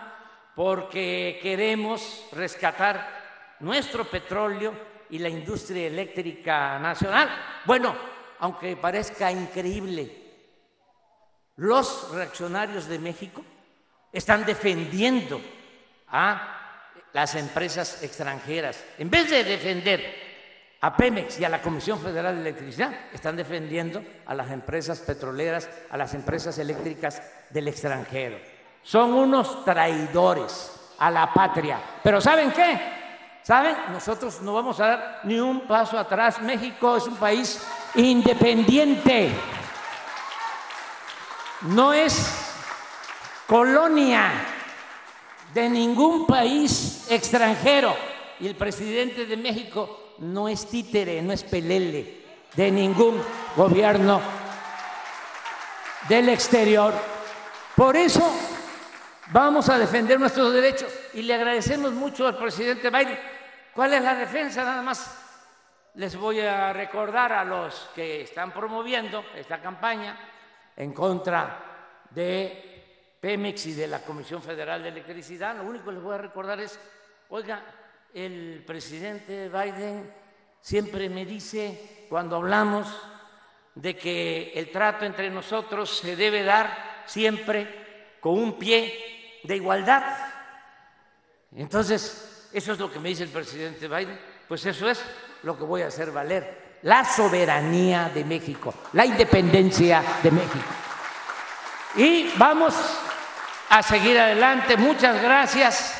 porque 0.55 1.39
queremos 1.41 2.25
rescatar 2.31 3.55
nuestro 3.59 4.05
petróleo 4.05 4.73
y 5.09 5.19
la 5.19 5.29
industria 5.29 5.87
eléctrica 5.87 6.79
nacional. 6.79 7.29
Bueno, 7.65 7.95
aunque 8.39 8.75
parezca 8.75 9.31
increíble, 9.31 10.11
los 11.57 12.11
reaccionarios 12.11 12.87
de 12.87 12.99
México 12.99 13.43
están 14.11 14.45
defendiendo 14.45 15.39
a 16.07 16.87
las 17.13 17.35
empresas 17.35 18.03
extranjeras. 18.03 18.83
En 18.97 19.09
vez 19.09 19.29
de 19.29 19.43
defender 19.43 20.31
a 20.81 20.95
Pemex 20.95 21.39
y 21.39 21.45
a 21.45 21.49
la 21.49 21.61
Comisión 21.61 21.99
Federal 21.99 22.35
de 22.35 22.41
Electricidad, 22.41 22.91
están 23.13 23.35
defendiendo 23.35 24.03
a 24.25 24.33
las 24.33 24.49
empresas 24.49 24.99
petroleras, 24.99 25.69
a 25.89 25.97
las 25.97 26.13
empresas 26.15 26.57
eléctricas 26.57 27.21
del 27.51 27.67
extranjero. 27.67 28.39
Son 28.83 29.13
unos 29.13 29.63
traidores 29.63 30.71
a 30.97 31.09
la 31.11 31.33
patria. 31.33 31.79
Pero 32.03 32.21
¿saben 32.21 32.51
qué? 32.51 32.79
¿Saben? 33.43 33.75
Nosotros 33.91 34.41
no 34.41 34.53
vamos 34.53 34.79
a 34.79 34.87
dar 34.87 35.19
ni 35.23 35.39
un 35.39 35.61
paso 35.61 35.97
atrás. 35.97 36.41
México 36.41 36.97
es 36.97 37.05
un 37.05 37.15
país 37.15 37.61
independiente. 37.95 39.31
No 41.61 41.93
es 41.93 42.53
colonia 43.47 44.31
de 45.53 45.69
ningún 45.69 46.25
país 46.25 47.07
extranjero. 47.09 47.95
Y 48.39 48.47
el 48.47 48.55
presidente 48.55 49.25
de 49.25 49.37
México 49.37 50.15
no 50.19 50.47
es 50.47 50.67
títere, 50.67 51.21
no 51.21 51.33
es 51.33 51.43
pelele 51.43 52.21
de 52.55 52.71
ningún 52.71 53.21
gobierno 53.55 54.21
del 56.07 56.29
exterior. 56.29 56.93
Por 57.75 57.95
eso 57.95 58.31
vamos 59.31 59.69
a 59.69 59.77
defender 59.77 60.19
nuestros 60.19 60.53
derechos 60.53 60.91
y 61.13 61.21
le 61.21 61.33
agradecemos 61.33 61.91
mucho 61.93 62.27
al 62.27 62.37
presidente 62.37 62.89
Biden. 62.89 63.19
¿Cuál 63.73 63.93
es 63.93 64.03
la 64.03 64.15
defensa? 64.15 64.63
Nada 64.63 64.81
más 64.81 65.17
les 65.95 66.15
voy 66.15 66.39
a 66.41 66.73
recordar 66.73 67.31
a 67.33 67.43
los 67.43 67.89
que 67.95 68.21
están 68.21 68.51
promoviendo 68.51 69.23
esta 69.35 69.61
campaña 69.61 70.17
en 70.75 70.93
contra 70.93 72.05
de 72.09 73.17
Pemex 73.19 73.67
y 73.67 73.73
de 73.73 73.87
la 73.87 74.01
Comisión 74.01 74.41
Federal 74.41 74.81
de 74.83 74.89
Electricidad, 74.89 75.55
lo 75.55 75.63
único 75.63 75.85
que 75.85 75.91
les 75.91 76.01
voy 76.01 76.15
a 76.15 76.19
recordar 76.19 76.59
es, 76.59 76.79
oiga, 77.29 77.63
el 78.13 78.63
presidente 78.65 79.47
Biden 79.47 80.11
siempre 80.59 81.07
me 81.09 81.25
dice 81.25 82.05
cuando 82.09 82.37
hablamos 82.37 82.87
de 83.75 83.95
que 83.95 84.51
el 84.55 84.69
trato 84.71 85.05
entre 85.05 85.29
nosotros 85.29 85.97
se 85.99 86.15
debe 86.15 86.43
dar 86.43 87.03
siempre 87.05 88.17
con 88.19 88.37
un 88.37 88.57
pie 88.57 89.20
de 89.43 89.55
igualdad. 89.55 90.03
Entonces, 91.55 92.49
eso 92.53 92.73
es 92.73 92.79
lo 92.79 92.91
que 92.91 92.99
me 92.99 93.09
dice 93.09 93.23
el 93.23 93.29
presidente 93.29 93.87
Biden, 93.87 94.19
pues 94.47 94.65
eso 94.65 94.89
es 94.89 95.01
lo 95.43 95.57
que 95.57 95.63
voy 95.63 95.81
a 95.81 95.87
hacer 95.87 96.11
valer, 96.11 96.79
la 96.83 97.05
soberanía 97.05 98.09
de 98.13 98.23
México, 98.23 98.73
la 98.93 99.05
independencia 99.05 100.03
de 100.21 100.31
México. 100.31 100.65
Y 101.95 102.31
vamos 102.37 102.75
a 103.69 103.83
seguir 103.83 104.19
adelante. 104.19 104.77
Muchas 104.77 105.21
gracias 105.21 105.95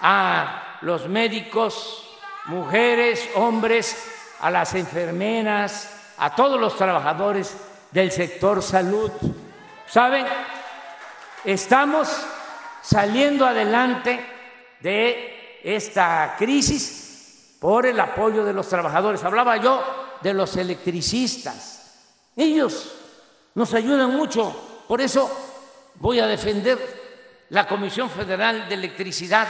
a 0.00 0.78
los 0.82 1.08
médicos, 1.08 2.18
mujeres, 2.46 3.28
hombres, 3.34 4.10
a 4.40 4.50
las 4.50 4.74
enfermeras, 4.74 6.14
a 6.18 6.34
todos 6.34 6.60
los 6.60 6.76
trabajadores 6.76 7.56
del 7.90 8.10
sector 8.10 8.62
salud. 8.62 9.10
¿Saben? 9.86 10.26
Estamos 11.44 12.26
saliendo 12.82 13.46
adelante 13.46 14.24
de 14.80 15.60
esta 15.62 16.34
crisis 16.38 17.56
por 17.60 17.86
el 17.86 18.00
apoyo 18.00 18.44
de 18.44 18.52
los 18.52 18.68
trabajadores. 18.68 19.22
Hablaba 19.22 19.56
yo 19.58 19.82
de 20.22 20.34
los 20.34 20.56
electricistas. 20.56 21.98
Ellos 22.36 22.94
nos 23.54 23.74
ayudan 23.74 24.14
mucho. 24.14 24.84
Por 24.88 25.00
eso 25.00 25.30
voy 25.96 26.18
a 26.20 26.26
defender 26.26 27.00
la 27.50 27.66
Comisión 27.66 28.08
Federal 28.08 28.68
de 28.68 28.74
Electricidad, 28.74 29.48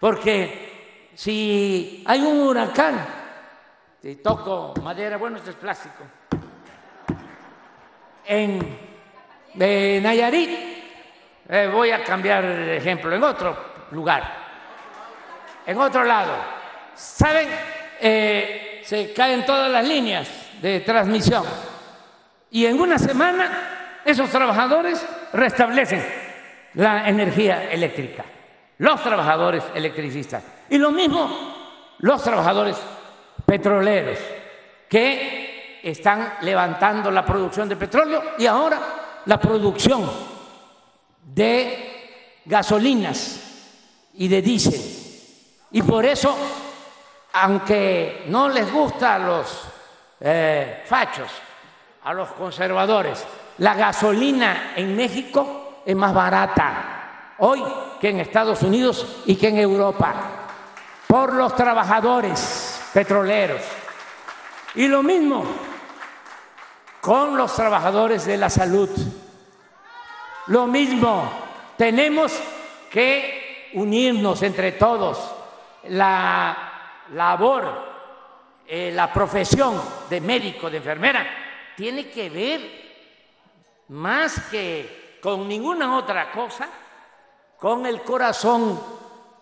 porque 0.00 1.10
si 1.14 2.02
hay 2.06 2.20
un 2.20 2.40
huracán, 2.42 3.06
te 4.02 4.16
toco 4.16 4.74
madera, 4.82 5.16
bueno, 5.16 5.38
esto 5.38 5.50
es 5.50 5.56
plástico, 5.56 6.02
en 8.26 8.78
Nayarit, 9.54 10.73
eh, 11.48 11.68
voy 11.72 11.90
a 11.90 12.02
cambiar 12.02 12.46
de 12.46 12.76
ejemplo, 12.76 13.14
en 13.14 13.22
otro 13.22 13.56
lugar, 13.90 14.22
en 15.66 15.78
otro 15.78 16.04
lado, 16.04 16.32
¿saben? 16.94 17.48
Eh, 18.00 18.82
se 18.84 19.12
caen 19.12 19.46
todas 19.46 19.70
las 19.70 19.86
líneas 19.86 20.28
de 20.60 20.80
transmisión 20.80 21.44
y 22.50 22.66
en 22.66 22.80
una 22.80 22.98
semana 22.98 24.00
esos 24.04 24.30
trabajadores 24.30 25.04
restablecen 25.32 26.04
la 26.74 27.08
energía 27.08 27.70
eléctrica, 27.70 28.24
los 28.78 29.02
trabajadores 29.02 29.62
electricistas. 29.74 30.42
Y 30.68 30.78
lo 30.78 30.90
mismo 30.90 31.54
los 31.98 32.22
trabajadores 32.22 32.76
petroleros, 33.46 34.18
que 34.88 35.80
están 35.82 36.34
levantando 36.42 37.10
la 37.10 37.24
producción 37.24 37.68
de 37.68 37.76
petróleo 37.76 38.22
y 38.38 38.46
ahora 38.46 38.78
la 39.26 39.38
producción 39.38 40.33
de 41.34 42.42
gasolinas 42.44 43.40
y 44.14 44.28
de 44.28 44.42
diésel. 44.42 44.80
Y 45.72 45.82
por 45.82 46.04
eso, 46.04 46.36
aunque 47.32 48.24
no 48.28 48.48
les 48.48 48.72
gusta 48.72 49.16
a 49.16 49.18
los 49.18 49.60
eh, 50.20 50.84
fachos, 50.86 51.30
a 52.04 52.14
los 52.14 52.28
conservadores, 52.30 53.24
la 53.58 53.74
gasolina 53.74 54.72
en 54.76 54.96
México 54.96 55.82
es 55.84 55.96
más 55.96 56.14
barata 56.14 57.34
hoy 57.38 57.62
que 58.00 58.10
en 58.10 58.20
Estados 58.20 58.62
Unidos 58.62 59.22
y 59.26 59.36
que 59.36 59.48
en 59.48 59.58
Europa 59.58 60.14
por 61.08 61.34
los 61.34 61.54
trabajadores 61.56 62.80
petroleros. 62.92 63.62
Y 64.76 64.86
lo 64.86 65.02
mismo 65.02 65.44
con 67.00 67.36
los 67.36 67.54
trabajadores 67.54 68.24
de 68.24 68.36
la 68.36 68.48
salud. 68.48 68.88
Lo 70.48 70.66
mismo, 70.66 71.30
tenemos 71.76 72.32
que 72.90 73.70
unirnos 73.74 74.42
entre 74.42 74.72
todos. 74.72 75.18
La 75.88 77.02
labor, 77.12 78.62
eh, 78.66 78.92
la 78.94 79.12
profesión 79.12 79.80
de 80.10 80.20
médico, 80.20 80.68
de 80.68 80.78
enfermera, 80.78 81.26
tiene 81.76 82.10
que 82.10 82.28
ver 82.28 82.84
más 83.88 84.38
que 84.50 85.18
con 85.22 85.48
ninguna 85.48 85.96
otra 85.96 86.30
cosa, 86.30 86.68
con 87.58 87.86
el 87.86 88.02
corazón, 88.02 88.78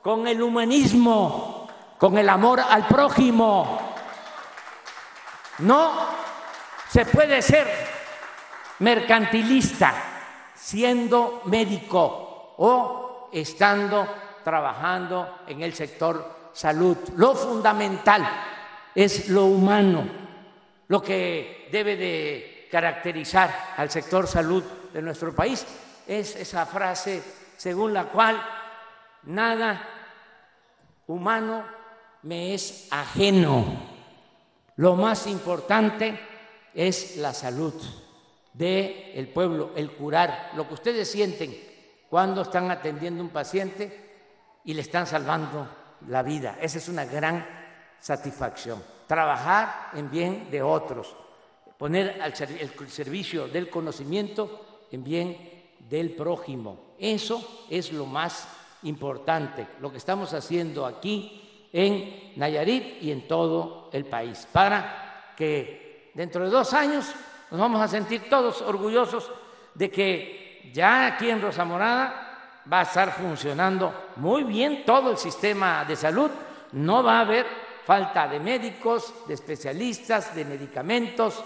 con 0.00 0.28
el 0.28 0.40
humanismo, 0.40 1.68
con 1.98 2.16
el 2.16 2.28
amor 2.28 2.60
al 2.60 2.86
prójimo. 2.86 3.94
No 5.58 5.92
se 6.88 7.04
puede 7.06 7.42
ser 7.42 7.68
mercantilista 8.78 10.11
siendo 10.62 11.42
médico 11.46 12.54
o 12.58 13.28
estando 13.32 14.06
trabajando 14.44 15.40
en 15.48 15.60
el 15.62 15.74
sector 15.74 16.50
salud. 16.52 16.96
Lo 17.16 17.34
fundamental 17.34 18.24
es 18.94 19.28
lo 19.28 19.46
humano, 19.46 20.04
lo 20.86 21.02
que 21.02 21.68
debe 21.72 21.96
de 21.96 22.68
caracterizar 22.70 23.74
al 23.76 23.90
sector 23.90 24.28
salud 24.28 24.62
de 24.92 25.02
nuestro 25.02 25.34
país 25.34 25.66
es 26.06 26.36
esa 26.36 26.64
frase 26.64 27.22
según 27.56 27.92
la 27.92 28.04
cual 28.04 28.40
nada 29.24 29.88
humano 31.08 31.64
me 32.22 32.54
es 32.54 32.86
ajeno. 32.90 33.64
Lo 34.76 34.94
más 34.94 35.26
importante 35.26 36.18
es 36.72 37.16
la 37.16 37.34
salud 37.34 37.74
del 38.52 39.12
el 39.14 39.28
pueblo, 39.28 39.70
el 39.76 39.92
curar, 39.92 40.52
lo 40.56 40.66
que 40.68 40.74
ustedes 40.74 41.10
sienten 41.10 41.56
cuando 42.08 42.42
están 42.42 42.70
atendiendo 42.70 43.22
un 43.22 43.30
paciente 43.30 44.10
y 44.64 44.74
le 44.74 44.82
están 44.82 45.06
salvando 45.06 45.68
la 46.08 46.22
vida. 46.22 46.58
Esa 46.60 46.78
es 46.78 46.88
una 46.88 47.04
gran 47.04 47.46
satisfacción. 47.98 48.82
Trabajar 49.06 49.90
en 49.94 50.10
bien 50.10 50.50
de 50.50 50.62
otros, 50.62 51.16
poner 51.78 52.20
al 52.20 52.32
el 52.32 52.90
servicio 52.90 53.48
del 53.48 53.70
conocimiento 53.70 54.86
en 54.90 55.02
bien 55.02 55.36
del 55.88 56.10
prójimo. 56.10 56.94
Eso 56.98 57.66
es 57.70 57.92
lo 57.92 58.06
más 58.06 58.46
importante 58.84 59.66
lo 59.80 59.90
que 59.90 59.98
estamos 59.98 60.34
haciendo 60.34 60.84
aquí 60.86 61.68
en 61.72 62.32
Nayarit 62.36 63.02
y 63.02 63.10
en 63.10 63.26
todo 63.26 63.88
el 63.92 64.04
país, 64.04 64.46
para 64.52 65.32
que 65.36 66.10
dentro 66.14 66.44
de 66.44 66.50
dos 66.50 66.74
años 66.74 67.06
nos 67.52 67.60
vamos 67.60 67.82
a 67.82 67.88
sentir 67.88 68.30
todos 68.30 68.62
orgullosos 68.62 69.30
de 69.74 69.90
que 69.90 70.70
ya 70.72 71.04
aquí 71.06 71.28
en 71.28 71.42
Rosa 71.42 71.66
Morada 71.66 72.64
va 72.72 72.80
a 72.80 72.84
estar 72.84 73.12
funcionando 73.12 74.12
muy 74.16 74.44
bien 74.44 74.86
todo 74.86 75.10
el 75.10 75.18
sistema 75.18 75.84
de 75.84 75.94
salud, 75.94 76.30
no 76.72 77.02
va 77.02 77.18
a 77.18 77.20
haber 77.20 77.44
falta 77.84 78.26
de 78.26 78.40
médicos, 78.40 79.12
de 79.28 79.34
especialistas, 79.34 80.34
de 80.34 80.46
medicamentos 80.46 81.44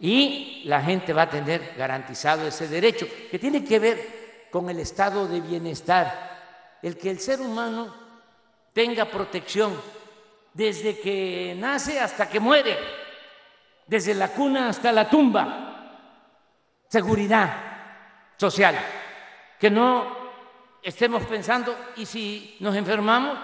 y 0.00 0.62
la 0.64 0.82
gente 0.82 1.12
va 1.12 1.22
a 1.22 1.30
tener 1.30 1.74
garantizado 1.78 2.48
ese 2.48 2.66
derecho 2.66 3.06
que 3.30 3.38
tiene 3.38 3.64
que 3.64 3.78
ver 3.78 4.48
con 4.50 4.68
el 4.70 4.80
estado 4.80 5.28
de 5.28 5.40
bienestar, 5.40 6.78
el 6.82 6.98
que 6.98 7.10
el 7.10 7.20
ser 7.20 7.40
humano 7.40 7.94
tenga 8.72 9.04
protección 9.04 9.72
desde 10.52 10.98
que 10.98 11.54
nace 11.56 12.00
hasta 12.00 12.28
que 12.28 12.40
muere, 12.40 13.03
desde 13.86 14.14
la 14.14 14.28
cuna 14.28 14.68
hasta 14.68 14.92
la 14.92 15.08
tumba, 15.08 15.98
seguridad 16.88 17.52
social, 18.36 18.76
que 19.58 19.70
no 19.70 20.24
estemos 20.82 21.22
pensando, 21.24 21.74
y 21.96 22.06
si 22.06 22.56
nos 22.60 22.74
enfermamos, 22.76 23.38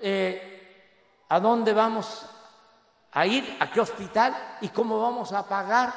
eh, 0.00 0.54
¿A 1.28 1.40
dónde 1.40 1.72
vamos 1.72 2.26
a 3.12 3.26
ir? 3.26 3.56
¿A 3.58 3.70
qué 3.70 3.80
hospital? 3.80 4.56
¿Y 4.60 4.68
cómo 4.68 5.00
vamos 5.00 5.32
a 5.32 5.48
pagar 5.48 5.92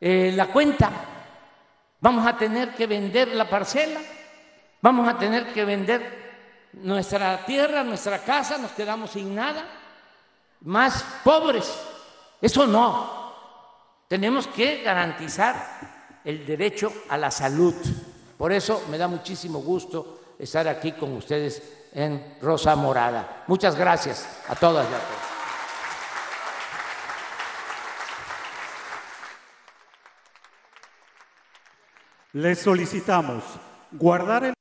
eh, 0.00 0.32
la 0.34 0.48
cuenta? 0.48 0.90
¿Vamos 2.00 2.26
a 2.26 2.36
tener 2.36 2.74
que 2.74 2.86
vender 2.86 3.28
la 3.28 3.48
parcela? 3.48 4.00
¿Vamos 4.82 5.08
a 5.08 5.16
tener 5.16 5.52
que 5.52 5.64
vender 5.64 6.70
nuestra 6.74 7.44
tierra, 7.46 7.82
nuestra 7.82 8.18
casa? 8.18 8.58
¿Nos 8.58 8.72
quedamos 8.72 9.12
sin 9.12 9.34
nada? 9.34 9.64
Más 10.62 11.02
pobres. 11.22 11.85
Eso 12.40 12.66
no. 12.66 13.26
Tenemos 14.08 14.46
que 14.46 14.82
garantizar 14.82 16.20
el 16.24 16.46
derecho 16.46 16.92
a 17.08 17.16
la 17.16 17.30
salud. 17.30 17.74
Por 18.36 18.52
eso 18.52 18.84
me 18.90 18.98
da 18.98 19.08
muchísimo 19.08 19.60
gusto 19.60 20.20
estar 20.38 20.68
aquí 20.68 20.92
con 20.92 21.12
ustedes 21.14 21.62
en 21.92 22.36
Rosa 22.40 22.76
Morada. 22.76 23.44
Muchas 23.46 23.76
gracias 23.76 24.28
a 24.48 24.54
todas 24.54 24.84
y 24.90 24.94
a 24.94 24.98
todos. 24.98 25.36
Les 32.34 32.58
solicitamos 32.58 33.44
guardar 33.92 34.44
el 34.44 34.55